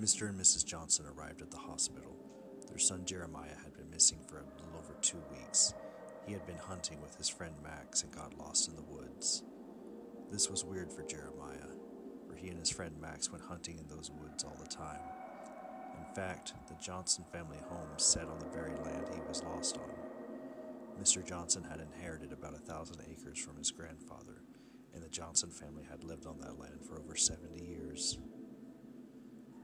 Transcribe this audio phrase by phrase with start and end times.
[0.00, 0.30] Mr.
[0.30, 0.64] and Mrs.
[0.64, 2.16] Johnson arrived at the hospital.
[2.66, 5.74] Their son Jeremiah had been missing for a little over two weeks.
[6.26, 9.42] He had been hunting with his friend Max and got lost in the woods.
[10.32, 11.76] This was weird for Jeremiah,
[12.26, 15.02] for he and his friend Max went hunting in those woods all the time.
[15.98, 19.90] In fact, the Johnson family home sat on the very land he was lost on.
[20.98, 21.22] Mr.
[21.22, 24.44] Johnson had inherited about a thousand acres from his grandfather,
[24.94, 27.69] and the Johnson family had lived on that land for over 70 years.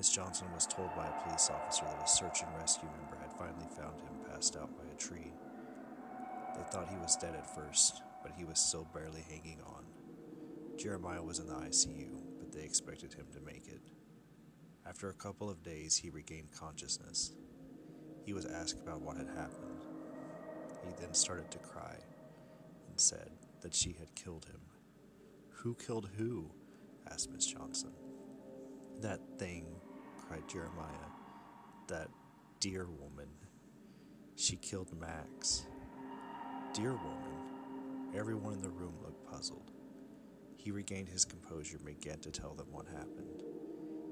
[0.00, 3.34] Miss Johnson was told by a police officer that a search and rescue member had
[3.34, 5.30] finally found him passed out by a tree.
[6.56, 9.84] They thought he was dead at first, but he was still barely hanging on.
[10.78, 12.08] Jeremiah was in the ICU,
[12.38, 13.82] but they expected him to make it.
[14.86, 17.32] After a couple of days, he regained consciousness.
[18.24, 19.84] He was asked about what had happened.
[20.82, 21.96] He then started to cry
[22.88, 24.62] and said that she had killed him.
[25.56, 26.52] Who killed who?
[27.12, 27.92] asked Miss Johnson.
[29.02, 29.66] That thing
[30.30, 31.10] cried Jeremiah.
[31.88, 32.08] That
[32.60, 33.26] deer woman.
[34.36, 35.66] She killed Max.
[36.72, 38.14] Deer woman.
[38.14, 39.72] Everyone in the room looked puzzled.
[40.56, 43.42] He regained his composure and began to tell them what happened.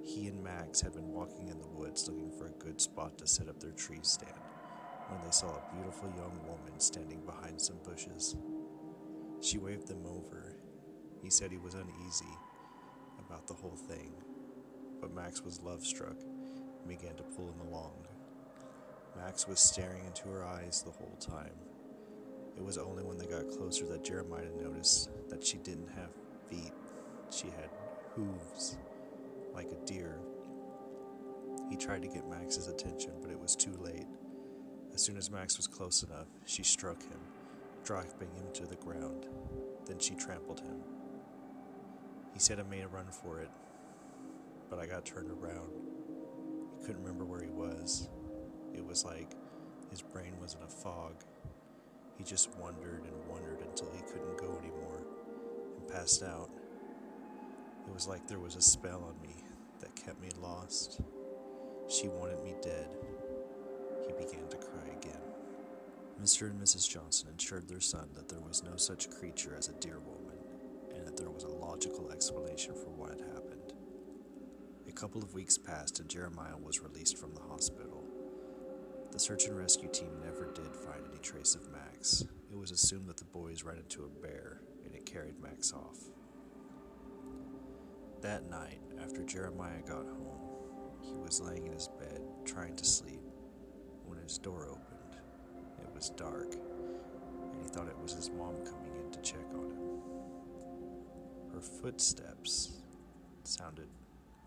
[0.04, 3.26] He and Max had been walking in the woods looking for a good spot to
[3.28, 4.32] set up their tree stand
[5.10, 8.34] when they saw a beautiful young woman standing behind some bushes.
[9.40, 10.56] She waved them over.
[11.22, 12.34] He said he was uneasy
[13.20, 14.14] about the whole thing
[15.00, 18.06] but Max was love struck and began to pull him along.
[19.16, 21.54] Max was staring into her eyes the whole time.
[22.56, 26.10] It was only when they got closer that Jeremiah noticed that she didn't have
[26.48, 26.72] feet,
[27.30, 27.70] she had
[28.14, 28.78] hooves,
[29.54, 30.18] like a deer.
[31.70, 34.06] He tried to get Max's attention, but it was too late.
[34.94, 37.20] As soon as Max was close enough, she struck him,
[37.84, 39.26] dropping him to the ground.
[39.86, 40.82] Then she trampled him.
[42.32, 43.50] He said I made a run for it,
[44.68, 45.70] but I got turned around.
[46.78, 48.08] He couldn't remember where he was.
[48.74, 49.32] It was like
[49.90, 51.24] his brain was in a fog.
[52.16, 55.02] He just wondered and wondered until he couldn't go anymore
[55.76, 56.50] and passed out.
[57.86, 59.34] It was like there was a spell on me
[59.80, 61.00] that kept me lost.
[61.88, 62.88] She wanted me dead.
[64.06, 65.20] He began to cry again.
[66.22, 66.50] Mr.
[66.50, 66.88] and Mrs.
[66.88, 70.36] Johnson assured their son that there was no such creature as a deer woman
[70.94, 73.47] and that there was a logical explanation for what had happened
[74.92, 78.04] couple of weeks passed and Jeremiah was released from the hospital.
[79.12, 82.24] The search and rescue team never did find any trace of Max.
[82.50, 85.98] It was assumed that the boys ran into a bear and it carried Max off.
[88.20, 90.40] That night, after Jeremiah got home,
[91.02, 93.20] he was laying in his bed trying to sleep
[94.04, 95.20] when his door opened.
[95.80, 99.70] It was dark, and he thought it was his mom coming in to check on
[99.70, 100.00] him.
[101.54, 102.80] Her footsteps
[103.44, 103.88] sounded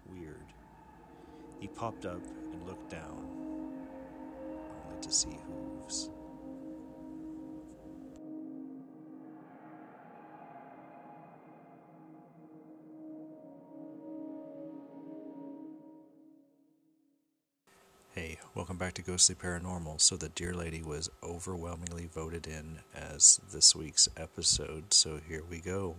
[0.09, 0.35] weird.
[1.59, 2.21] He popped up
[2.53, 3.27] and looked down,
[4.87, 6.09] only to see hooves.
[18.13, 20.01] Hey, welcome back to Ghostly Paranormal.
[20.01, 25.59] So, the Deer Lady was overwhelmingly voted in as this week's episode, so here we
[25.59, 25.95] go.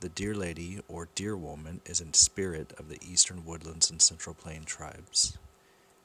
[0.00, 4.34] The Deer Lady, or Deer Woman, is a spirit of the eastern woodlands and central
[4.34, 5.36] plain tribes.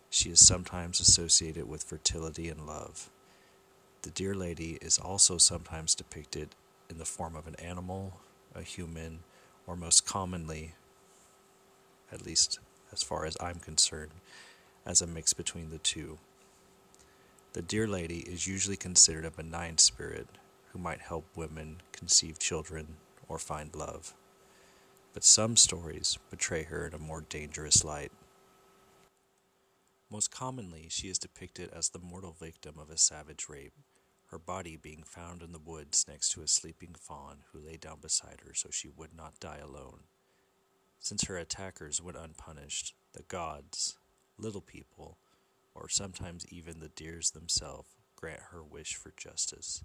[0.09, 3.09] She is sometimes associated with fertility and love.
[4.01, 6.50] The Deer Lady is also sometimes depicted
[6.89, 8.19] in the form of an animal,
[8.53, 9.19] a human,
[9.66, 10.73] or most commonly,
[12.11, 12.59] at least
[12.91, 14.11] as far as I'm concerned,
[14.85, 16.17] as a mix between the two.
[17.53, 20.28] The Deer Lady is usually considered a benign spirit
[20.73, 22.97] who might help women conceive children
[23.28, 24.13] or find love.
[25.13, 28.12] But some stories portray her in a more dangerous light.
[30.09, 33.73] Most commonly, she is depicted as the mortal victim of a savage rape,
[34.28, 37.99] her body being found in the woods next to a sleeping fawn who lay down
[38.02, 40.02] beside her so she would not die alone.
[40.99, 43.97] Since her attackers went unpunished, the gods,
[44.38, 45.17] little people,
[45.73, 49.84] or sometimes even the deers themselves, grant her wish for justice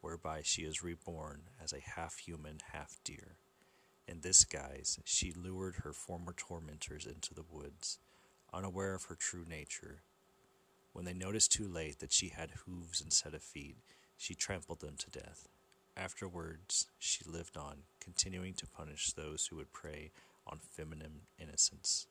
[0.00, 3.36] whereby she is reborn as a half human, half deer.
[4.08, 7.98] In this guise, she lured her former tormentors into the woods,
[8.52, 10.02] unaware of her true nature.
[10.92, 13.76] When they noticed too late that she had hooves instead of feet,
[14.16, 15.48] she trampled them to death.
[15.96, 20.10] Afterwards, she lived on, continuing to punish those who would prey
[20.46, 22.06] on feminine innocence.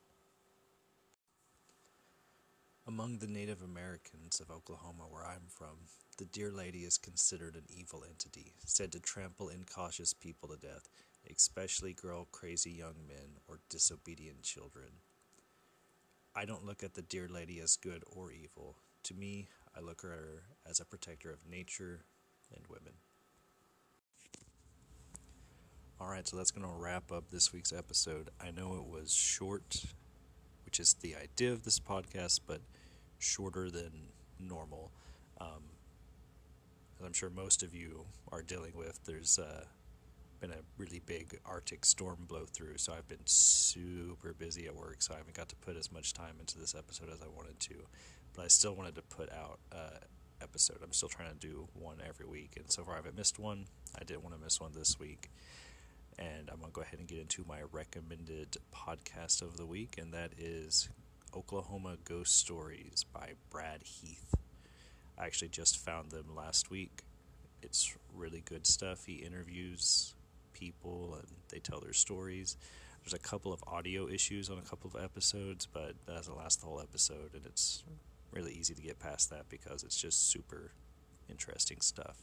[2.90, 5.78] Among the Native Americans of Oklahoma, where I'm from,
[6.18, 10.90] the Deer Lady is considered an evil entity, said to trample incautious people to death,
[11.32, 14.88] especially girl crazy young men or disobedient children.
[16.36, 18.78] I don't look at the Deer Lady as good or evil.
[19.04, 22.06] To me, I look at her as a protector of nature
[22.56, 22.94] and women.
[26.02, 28.32] Alright, so that's going to wrap up this week's episode.
[28.42, 29.86] I know it was short,
[30.66, 32.62] which is the idea of this podcast, but
[33.20, 33.92] shorter than
[34.40, 34.92] normal.
[35.40, 35.64] Um,
[37.00, 39.66] as I'm sure most of you are dealing with, there's uh,
[40.40, 44.98] been a really big Arctic storm blow through, so I've been super busy at work,
[45.00, 47.60] so I haven't got to put as much time into this episode as I wanted
[47.62, 47.76] to.
[48.36, 50.00] But I still wanted to put out an
[50.42, 50.78] episode.
[50.84, 53.66] I'm still trying to do one every week, and so far I haven't missed one.
[54.00, 55.30] I didn't want to miss one this week.
[56.18, 59.96] And I'm going to go ahead and get into my recommended podcast of the week,
[59.98, 60.90] and that is
[61.36, 64.34] Oklahoma Ghost Stories by Brad Heath.
[65.18, 67.04] I actually just found them last week.
[67.62, 69.06] It's really good stuff.
[69.06, 70.14] He interviews
[70.54, 72.58] people and they tell their stories.
[73.04, 76.62] There's a couple of audio issues on a couple of episodes, but that doesn't last
[76.62, 77.84] the whole episode, and it's
[78.32, 80.72] really easy to get past that because it's just super
[81.30, 82.18] interesting stuff.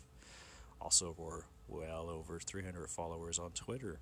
[0.80, 3.98] Also, we're well over 300 followers on Twitter.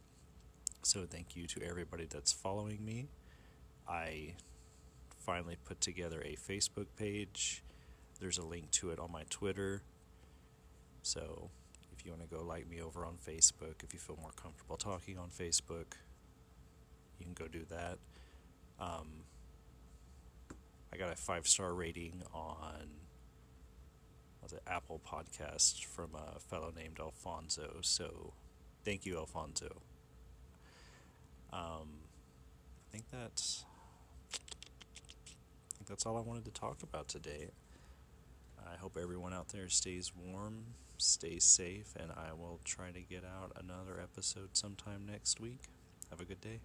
[0.82, 3.06] So, thank you to everybody that's following me.
[3.88, 4.34] I
[5.24, 7.62] finally put together a Facebook page.
[8.20, 9.82] There's a link to it on my Twitter.
[11.02, 11.50] So,
[11.96, 14.76] if you want to go like me over on Facebook, if you feel more comfortable
[14.76, 15.96] talking on Facebook,
[17.18, 17.98] you can go do that.
[18.78, 19.24] Um,
[20.92, 22.88] I got a five star rating on
[24.42, 27.78] was it Apple Podcast from a fellow named Alfonso.
[27.80, 28.34] So,
[28.84, 29.80] thank you, Alfonso.
[31.50, 31.88] Um,
[32.88, 33.64] I think that's
[35.86, 37.48] that's all I wanted to talk about today.
[38.58, 40.64] I hope everyone out there stays warm,
[40.98, 45.60] stays safe, and I will try to get out another episode sometime next week.
[46.10, 46.60] Have a good day.